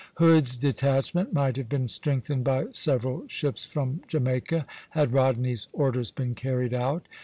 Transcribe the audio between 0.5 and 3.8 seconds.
detachment might have been strengthened by several ships